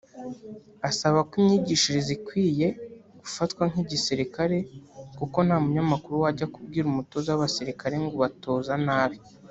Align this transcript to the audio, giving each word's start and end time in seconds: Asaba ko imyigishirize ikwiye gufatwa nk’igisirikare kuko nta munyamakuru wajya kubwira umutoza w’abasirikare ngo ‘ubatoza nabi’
Asaba 0.89 1.19
ko 1.29 1.33
imyigishirize 1.41 2.11
ikwiye 2.17 2.67
gufatwa 3.21 3.63
nk’igisirikare 3.71 4.57
kuko 5.17 5.37
nta 5.47 5.57
munyamakuru 5.63 6.15
wajya 6.23 6.51
kubwira 6.53 6.85
umutoza 6.89 7.27
w’abasirikare 7.31 7.95
ngo 8.01 8.13
‘ubatoza 8.17 8.73
nabi’ 8.87 9.17